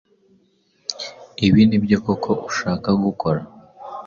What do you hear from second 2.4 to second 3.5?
ushaka gukora?